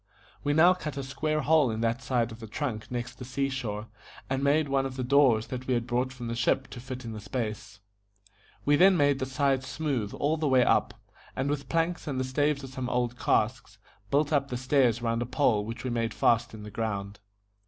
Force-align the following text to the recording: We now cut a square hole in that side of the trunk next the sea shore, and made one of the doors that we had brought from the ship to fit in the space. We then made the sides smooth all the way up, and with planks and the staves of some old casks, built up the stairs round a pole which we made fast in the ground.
We 0.43 0.53
now 0.53 0.73
cut 0.73 0.97
a 0.97 1.03
square 1.03 1.41
hole 1.41 1.69
in 1.69 1.81
that 1.81 2.01
side 2.01 2.31
of 2.31 2.39
the 2.39 2.47
trunk 2.47 2.89
next 2.89 3.19
the 3.19 3.23
sea 3.23 3.49
shore, 3.49 3.85
and 4.31 4.43
made 4.43 4.67
one 4.67 4.87
of 4.87 4.95
the 4.95 5.03
doors 5.03 5.45
that 5.49 5.67
we 5.67 5.75
had 5.75 5.85
brought 5.85 6.11
from 6.11 6.25
the 6.27 6.33
ship 6.35 6.67
to 6.71 6.79
fit 6.79 7.05
in 7.05 7.11
the 7.13 7.19
space. 7.19 7.81
We 8.65 8.77
then 8.77 8.97
made 8.97 9.19
the 9.19 9.27
sides 9.27 9.67
smooth 9.67 10.11
all 10.15 10.37
the 10.37 10.47
way 10.47 10.65
up, 10.65 10.95
and 11.35 11.51
with 11.51 11.69
planks 11.69 12.07
and 12.07 12.19
the 12.19 12.23
staves 12.23 12.63
of 12.63 12.71
some 12.71 12.89
old 12.89 13.15
casks, 13.19 13.77
built 14.09 14.33
up 14.33 14.47
the 14.47 14.57
stairs 14.57 15.03
round 15.03 15.21
a 15.21 15.25
pole 15.27 15.65
which 15.65 15.83
we 15.83 15.91
made 15.91 16.15
fast 16.15 16.55
in 16.55 16.63
the 16.63 16.71
ground. 16.71 17.19